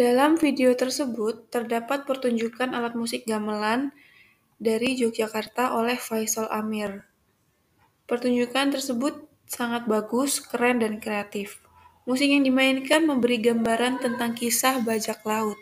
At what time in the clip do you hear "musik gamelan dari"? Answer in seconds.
2.96-4.96